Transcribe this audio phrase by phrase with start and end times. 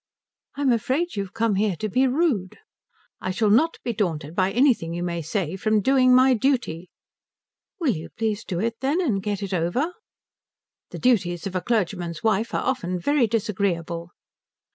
[0.55, 2.57] "I'm afraid you've come here to be rude."
[3.19, 6.89] "I shall not be daunted by anything you may say from doing my duty."
[7.79, 9.93] "Will you please do it, then, and get it over?"
[10.89, 14.09] "The duties of a clergyman's wife are often very disagreeable."